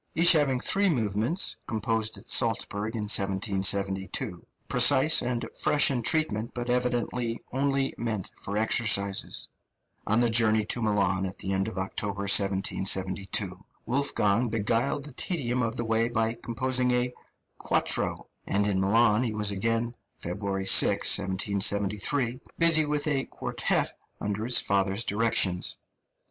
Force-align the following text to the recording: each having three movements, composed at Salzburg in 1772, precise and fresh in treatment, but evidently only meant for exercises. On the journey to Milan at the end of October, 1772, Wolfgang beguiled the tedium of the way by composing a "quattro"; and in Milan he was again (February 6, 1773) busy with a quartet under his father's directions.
each 0.15 0.31
having 0.31 0.59
three 0.59 0.89
movements, 0.89 1.57
composed 1.67 2.17
at 2.17 2.27
Salzburg 2.27 2.95
in 2.95 3.03
1772, 3.03 4.43
precise 4.67 5.21
and 5.21 5.45
fresh 5.55 5.91
in 5.91 6.01
treatment, 6.01 6.49
but 6.55 6.71
evidently 6.71 7.39
only 7.53 7.93
meant 7.99 8.31
for 8.35 8.57
exercises. 8.57 9.47
On 10.07 10.19
the 10.19 10.27
journey 10.31 10.65
to 10.65 10.81
Milan 10.81 11.27
at 11.27 11.37
the 11.37 11.53
end 11.53 11.67
of 11.67 11.77
October, 11.77 12.21
1772, 12.21 13.63
Wolfgang 13.85 14.47
beguiled 14.49 15.05
the 15.05 15.13
tedium 15.13 15.61
of 15.61 15.77
the 15.77 15.85
way 15.85 16.09
by 16.09 16.33
composing 16.33 16.89
a 16.89 17.13
"quattro"; 17.59 18.25
and 18.47 18.65
in 18.65 18.81
Milan 18.81 19.21
he 19.21 19.35
was 19.35 19.51
again 19.51 19.91
(February 20.17 20.65
6, 20.65 21.15
1773) 21.19 22.39
busy 22.57 22.85
with 22.85 23.05
a 23.05 23.25
quartet 23.25 23.95
under 24.19 24.45
his 24.45 24.57
father's 24.59 25.03
directions. 25.03 25.77